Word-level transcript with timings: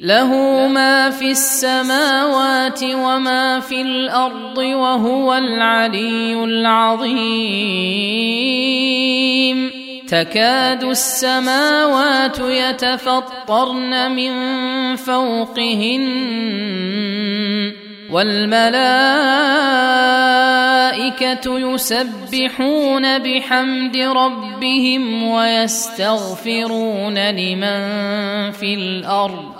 له 0.00 0.32
ما 0.68 1.10
في 1.10 1.30
السماوات 1.30 2.82
وما 2.84 3.60
في 3.60 3.80
الأرض 3.82 4.58
وهو 4.58 5.34
العلي 5.34 6.44
العظيم. 6.44 7.60
تكاد 10.08 10.84
السماوات 10.84 12.38
يتفطرن 12.38 14.12
من 14.16 14.32
فوقهن 14.96 16.02
والملائكة 18.10 18.70
يسبحون 21.58 23.18
بحمد 23.18 23.96
ربهم 23.96 25.22
ويستغفرون 25.28 27.18
لمن 27.18 27.80
في 28.50 28.74
الأرض. 28.74 29.59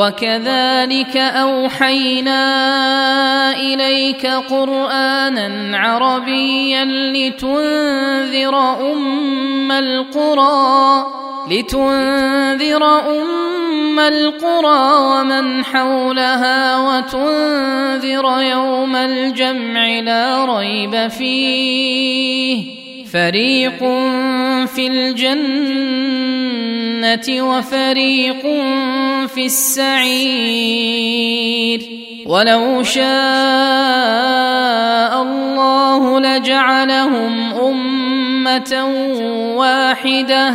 وكذلك 0.00 1.16
أوحينا 1.16 2.40
إليك 3.56 4.26
قرآنا 4.26 5.78
عربيا 5.78 6.84
لتنذر 6.84 8.56
أم 8.92 9.72
القرى 9.72 11.06
لتنذر 11.50 12.84
أم 12.84 13.98
القرى 13.98 14.92
ومن 14.96 15.64
حولها 15.64 16.78
وتنذر 16.78 18.42
يوم 18.42 18.96
الجمع 18.96 19.86
لا 19.86 20.44
ريب 20.44 21.08
فيه. 21.08 22.80
فريق 23.12 23.78
في 24.66 24.86
الجنة 24.86 25.90
وفريق 27.28 28.46
في 29.26 29.46
السعير. 29.46 30.00
ولو 32.26 32.82
شاء 32.82 33.02
الله 35.22 36.20
لجعلهم 36.20 37.54
أمة 37.54 38.94
واحدة. 39.56 40.54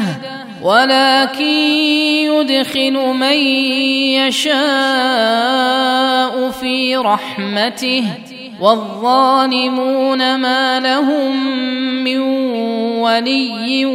ولكن 0.64 1.44
يدخل 1.44 2.94
من 2.94 3.38
يشاء 4.28 4.56
في 6.50 6.96
رحمته. 6.96 8.04
والظالمون 8.62 10.36
ما 10.36 10.80
لهم 10.80 11.58
من 12.04 12.20
ولي 13.00 13.86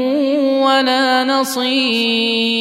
ولا 0.61 1.25
نصير. 1.25 2.61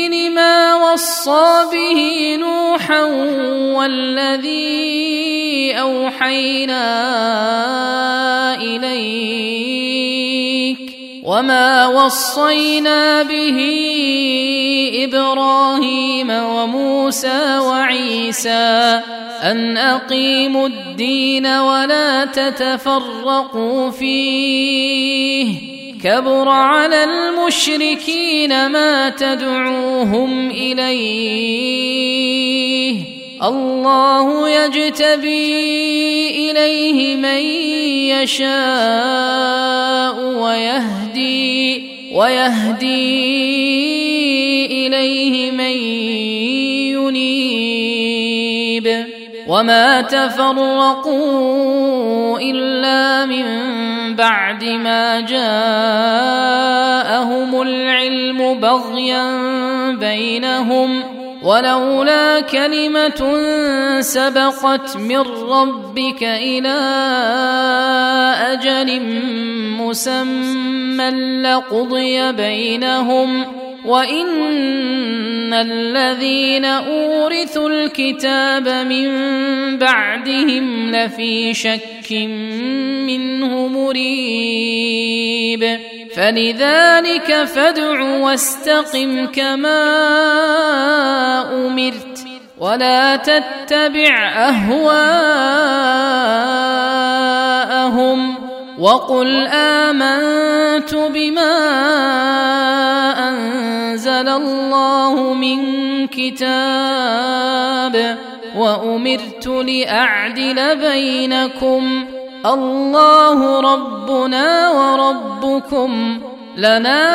ما 0.35 0.75
وصى 0.75 1.65
به 1.71 2.35
نوحا 2.39 3.03
والذي 3.75 4.91
اوحينا 5.79 6.85
اليك 8.55 9.91
وما 11.23 11.87
وصينا 11.87 13.23
به 13.23 13.59
إبراهيم 15.03 16.29
وموسى 16.29 17.57
وعيسى 17.57 19.01
ان 19.43 19.77
اقيموا 19.77 20.67
الدين 20.67 21.45
ولا 21.45 22.25
تتفرقوا 22.25 23.91
فيه 23.91 24.80
كبر 26.03 26.49
على 26.49 27.03
المشركين 27.03 28.67
ما 28.67 29.09
تدعوهم 29.09 30.49
إليه. 30.49 31.91
الله 33.43 34.49
يجتبي 34.49 36.51
إليه 36.51 37.15
من 37.15 37.39
يشاء 38.21 40.15
ويهدي 40.19 41.83
ويهدي 42.13 43.15
إليه 44.65 45.51
من 45.51 45.77
ينيب. 46.97 49.05
وما 49.47 50.01
تفرقوا 50.01 51.59
إلا 52.39 53.25
من 53.25 53.71
بعد 54.15 54.63
ما 54.63 55.19
جاءهم 55.21 55.41
العلم 57.61 58.59
بغيا 58.59 59.25
بينهم 59.91 61.03
ولولا 61.43 62.41
كلمة 62.41 63.37
سبقت 63.99 64.97
من 64.97 65.19
ربك 65.49 66.23
إلى 66.23 66.77
أجل 68.51 69.01
مسمى 69.79 71.09
لقضي 71.41 72.31
بينهم 72.31 73.60
وإن 73.85 75.53
الذين 75.53 76.65
أورثوا 76.65 77.69
الكتاب 77.69 78.69
من 78.69 79.07
بعدهم 79.77 80.91
لفي 80.91 81.53
شك 81.53 82.11
منه 83.07 83.67
مريب 83.67 85.11
فلذلك 86.15 87.43
فادع 87.43 88.01
واستقم 88.01 89.25
كما 89.25 89.81
امرت 91.65 92.25
ولا 92.59 93.15
تتبع 93.15 94.29
اهواءهم 94.49 94.91
وقل 98.79 99.47
آمنت 99.53 100.95
بما 100.95 101.53
أنزل 103.29 104.27
الله 104.29 105.33
من 105.33 105.61
كتاب 106.07 107.51
وأمرت 108.55 109.47
لأعدل 109.47 110.75
بينكم 110.75 112.05
الله 112.45 113.59
ربنا 113.59 114.69
وربكم 114.69 116.21
لنا 116.57 117.07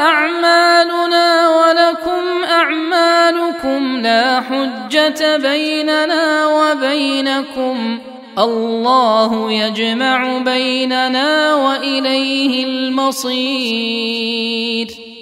أعمالنا 0.00 1.48
ولكم 1.48 2.44
أعمالكم 2.50 3.96
لا 3.96 4.40
حجة 4.40 5.36
بيننا 5.36 6.46
وبينكم 6.46 7.98
الله 8.38 9.52
يجمع 9.52 10.38
بيننا 10.38 11.54
وإليه 11.54 12.64
المصير. 12.64 14.46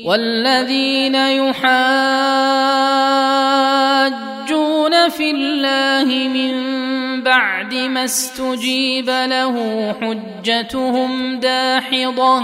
والذين 0.05 1.14
يحاجون 1.14 1.64
في 5.08 5.31
الله 5.31 6.28
من 6.28 6.55
بعد 7.22 7.75
ما 7.75 8.05
استجيب 8.05 9.11
له 9.11 9.55
حجتهم 10.00 11.40
داحضة 11.40 12.43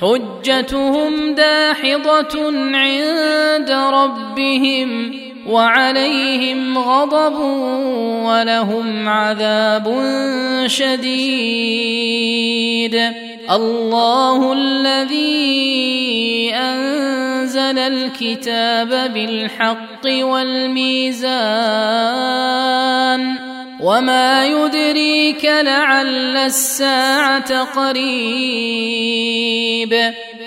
حجتهم 0.00 1.34
داحضة 1.34 2.52
عند 2.74 3.70
ربهم. 3.70 5.27
وعليهم 5.48 6.78
غضب 6.78 7.38
ولهم 8.24 9.08
عذاب 9.08 10.02
شديد. 10.66 12.18
الله 13.50 14.52
الذي 14.52 16.54
أنزل 16.54 17.78
الكتاب 17.78 19.12
بالحق 19.14 20.06
والميزان. 20.06 21.28
وما 23.80 24.46
يدريك 24.46 25.44
لعل 25.44 26.36
الساعة 26.36 27.64
قريب. 27.64 28.14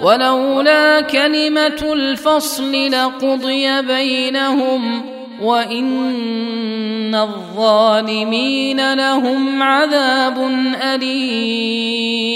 ولولا 0.00 1.00
كلمة 1.00 1.92
الفصل 1.92 2.90
لقضي 2.90 3.82
بينهم 3.82 5.02
وإن 5.42 7.14
الظالمين 7.14 8.94
لهم 8.94 9.62
عذاب 9.62 10.38
أليم. 10.82 12.26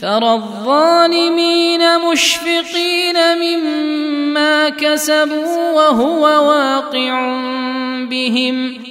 ترى 0.00 0.32
الظالمين 0.32 1.98
مشفقين 2.12 3.16
مما 3.38 4.68
كسبوا 4.68 5.70
وهو 5.72 6.22
واقع 6.22 7.40
بهم. 8.10 8.90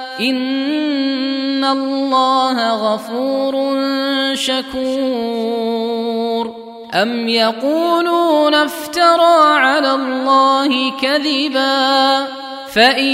ان 0.19 1.63
الله 1.63 2.69
غفور 2.71 3.55
شكور 4.35 5.71
ام 6.93 7.27
يقولون 7.27 8.53
افترى 8.53 9.55
على 9.55 9.91
الله 9.91 10.91
كذبا 11.01 12.27
فان 12.73 13.05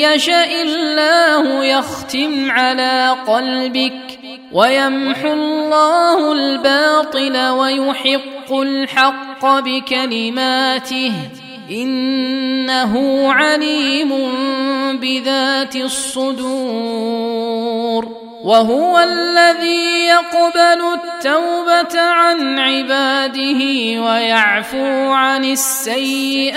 يشا 0.00 0.62
الله 0.62 1.64
يختم 1.64 2.50
على 2.50 3.16
قلبك 3.26 4.18
ويمحو 4.52 5.32
الله 5.32 6.32
الباطل 6.32 7.48
ويحق 7.48 8.52
الحق 8.52 9.44
بكلماته 9.44 11.12
انه 11.70 13.26
عليم 13.32 14.12
بذات 14.96 15.76
الصدور 15.76 16.96
وهو 18.44 18.98
الذي 18.98 20.06
يقبل 20.06 20.82
التوبة 20.94 22.00
عن 22.00 22.58
عباده 22.58 23.60
ويعفو 24.02 25.12
عن 25.12 25.44
السيئات 25.44 26.56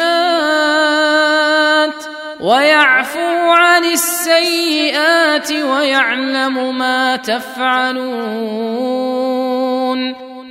ويعفو 2.40 3.52
عن 3.52 3.86
السيئات 3.86 5.52
ويعلم 5.52 6.78
ما 6.78 7.16
تفعلون 7.16 8.70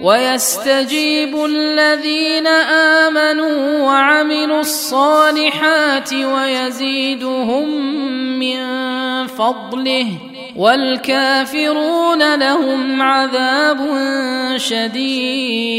ويستجيب 0.01 1.45
الذين 1.45 2.47
آمنوا 3.07 3.83
وعملوا 3.83 4.61
الصالحات 4.61 6.13
ويزيدهم 6.13 7.69
من 8.39 8.59
فضله 9.27 10.07
والكافرون 10.57 12.35
لهم 12.35 13.03
عذاب 13.03 13.79
شديد. 14.57 15.79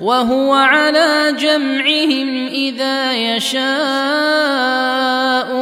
وهو 0.00 0.54
على 0.54 1.34
جمعهم 1.38 2.46
إذا 2.46 3.12
يشاء 3.12 3.64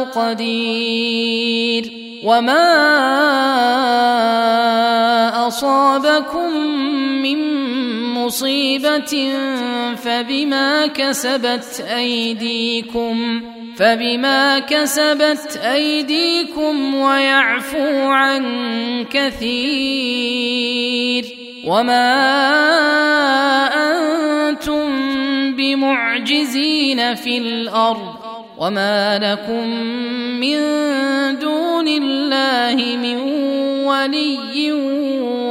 قدير. 0.03 2.03
وما 2.23 2.67
اصابكم 5.47 6.51
من 7.21 7.63
مصيبه 8.13 9.33
فبما 9.95 10.87
كسبت 10.87 11.85
ايديكم 11.95 13.41
فبما 13.77 14.59
كسبت 14.59 15.59
ايديكم 15.63 16.95
ويعفو 16.95 18.11
عن 18.11 18.43
كثير. 19.11 21.22
وما 21.65 22.13
أنتم 24.49 24.85
بمعجزين 25.55 27.15
في 27.15 27.37
الأرض 27.37 28.13
وما 28.57 29.19
لكم 29.19 29.67
من 30.39 30.59
دون 31.39 31.87
الله 31.87 32.75
من 32.97 33.17
ولي 33.85 34.71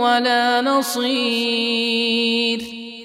ولا 0.00 0.60
نصير 0.60 1.92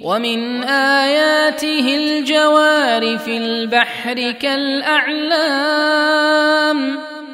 ومن 0.02 0.64
اياته 0.64 1.98
الجوار 1.98 3.18
في 3.18 3.38
البحر 3.38 4.32
كالاعلام 4.32 5.88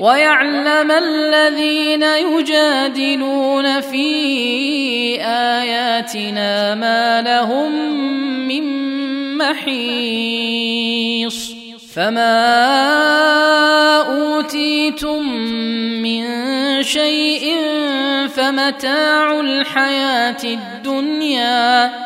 ويعلم 0.00 0.90
الذين 0.90 2.02
يجادلون 2.02 3.80
في 3.80 4.06
آياتنا 5.22 6.74
ما 6.74 7.22
لهم 7.22 7.72
من 8.48 8.86
محيص 9.36 10.76
فما 11.94 12.46
أوتيتم 14.02 15.28
من 16.02 16.22
شيء 16.82 17.56
فمتاع 18.28 19.40
الحياة 19.40 20.44
الدنيا 20.44 22.05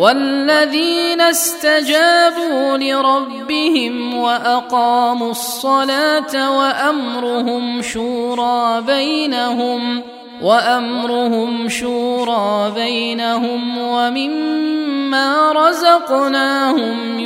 والذين 0.00 1.20
استجابوا 1.20 2.76
لربهم 2.76 4.16
وأقاموا 4.16 5.30
الصلاة 5.30 6.58
وأمرهم 6.58 7.82
شورى 7.82 8.82
بينهم 8.82 10.02
وأمرهم 10.42 11.68
شورى 11.68 12.72
بينهم 12.74 13.78
ومما 13.78 15.52
رزقناهم 15.52 17.18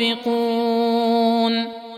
ينفقون 0.00 1.71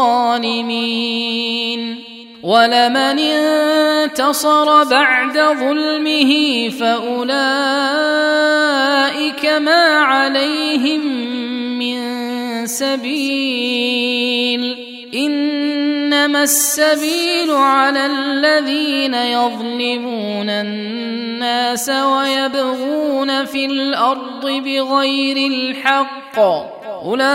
الظالمين. 0.00 1.96
ولمن 2.42 3.18
انتصر 3.18 4.84
بعد 4.84 5.38
ظلمه 5.38 6.68
فأولئك 6.68 7.36
ما 9.46 9.98
عليهم 9.98 11.00
من 11.78 12.00
سبيل. 12.66 13.90
إنما 16.10 16.42
السبيل 16.42 17.50
على 17.50 18.06
الذين 18.06 19.14
يظلمون 19.14 20.50
الناس 20.50 21.88
ويبغون 21.88 23.44
في 23.44 23.64
الأرض 23.66 24.46
بغير 24.46 25.50
الحق. 25.50 26.38
أولئك 26.38 27.30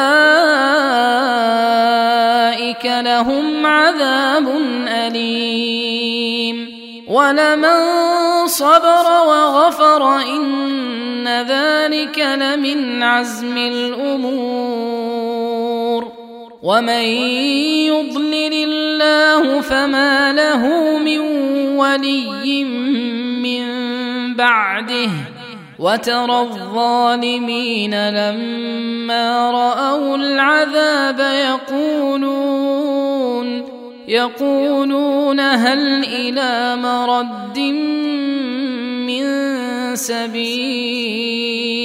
لهم 2.86 3.66
عذاب 3.66 4.48
أليم. 4.88 6.76
ولمن 7.08 7.78
صبر 8.48 9.06
وغفر 9.28 10.20
إن 10.20 11.28
ذلك 11.28 12.20
لمن 12.20 13.04
عزم 13.04 13.58
الأمور. 13.58 15.35
ومن 16.66 17.06
يضلل 17.86 18.54
الله 18.54 19.62
فما 19.62 20.34
له 20.34 20.98
من 20.98 21.20
ولي 21.78 22.64
من 23.44 23.66
بعده 24.36 25.10
وترى 25.80 26.40
الظالمين 26.42 28.10
لما 28.10 29.52
راوا 29.52 30.18
العذاب 30.18 31.20
يقولون 31.70 32.86
يقولون 34.08 35.40
هل 35.40 36.04
إلى 36.04 36.76
مرد 36.82 37.60
من 39.06 39.26
سبيل 39.96 41.85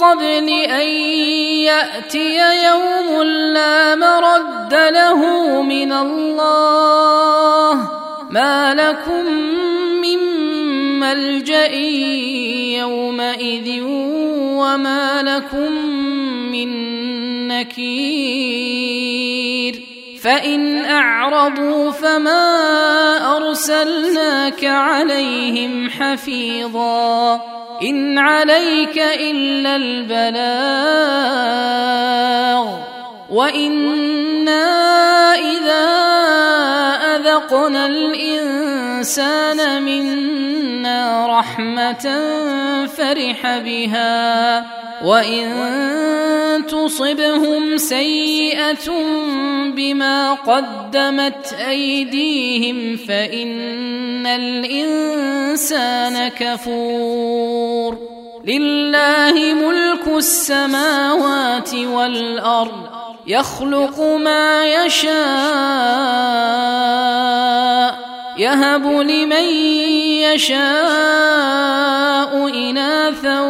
قبل 0.00 0.48
أن 0.48 0.86
يأتي 1.64 2.64
يوم 2.64 3.22
لا 3.22 3.94
مرد 3.94 4.74
له 4.74 5.20
من 5.62 5.92
الله. 5.92 7.90
ما 8.30 8.74
لكم 8.74 9.26
من 10.00 10.18
ملجأ 11.00 11.72
يومئذ 12.78 13.82
وما 14.56 15.22
لكم 15.22 15.72
من 16.52 16.68
نكير. 17.48 18.76
فإن 20.22 20.84
أعرضوا 20.84 21.90
فما 21.90 22.46
أرسلناك 23.36 24.64
عليهم 24.64 25.90
حفيظا. 25.90 27.55
إن 27.82 28.18
عليك 28.18 28.98
إلا 28.98 29.76
البلاغ. 29.76 30.96
وأنا 33.30 34.64
اذا 35.34 35.86
اذقنا 37.16 37.86
الانسان 37.86 39.82
منا 39.82 41.26
رحمه 41.38 42.06
فرح 42.86 43.58
بها 43.58 44.66
وان 45.04 46.66
تصبهم 46.66 47.76
سيئه 47.76 48.90
بما 49.76 50.32
قدمت 50.32 51.56
ايديهم 51.68 52.96
فان 52.96 54.26
الانسان 54.26 56.28
كفور 56.28 57.98
لله 58.44 59.54
ملك 59.54 60.08
السماوات 60.08 61.74
والارض 61.74 62.95
يخلق 63.26 64.00
ما 64.00 64.66
يشاء 64.66 65.16
يهب 68.38 68.86
لمن 68.86 69.44
يشاء 70.34 72.48
إناثا 72.48 73.40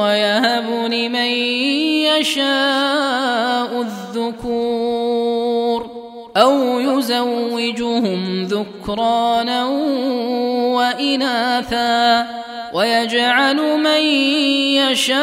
ويهب 0.00 0.68
لمن 0.70 1.30
يشاء 2.10 3.80
الذكور 3.80 5.90
أو 6.36 6.80
يزوجهم 6.80 8.44
ذكرانا 8.44 9.66
وإناثا. 10.76 12.26
ويجعل 12.72 13.56
من 13.78 14.00
يشاء 14.90 15.20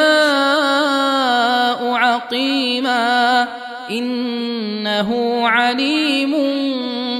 عقيما 1.93 3.47
إنه 3.91 5.41
عليم 5.47 6.35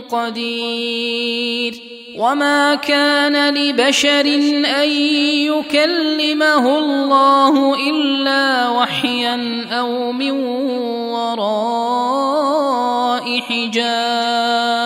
قدير 0.10 1.74
وما 2.18 2.76
كان 2.76 3.54
لبشر 3.54 4.26
أن 4.82 4.90
يكلمه 5.48 6.78
الله 6.78 7.76
إلا 7.90 8.70
وحيا 8.70 9.66
أو 9.72 10.12
من 10.12 10.32
وراء 11.12 12.48
حجاب 13.40 14.77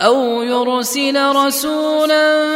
أو 0.00 0.42
يرسل 0.42 1.36
رسولا 1.36 2.46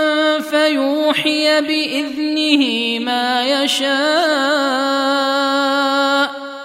فيوحي 0.40 1.61
بإذنه 1.61 2.98
ما 3.05 3.44
يشاء 3.62 3.90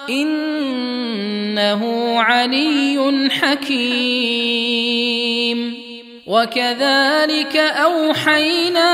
إنه 0.09 1.83
علي 2.21 3.29
حكيم. 3.31 4.65
وكذلك 6.27 7.57
أوحينا 7.57 8.91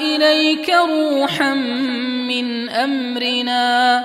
إليك 0.00 0.70
روحا 0.70 1.54
من 2.28 2.68
أمرنا 2.68 4.04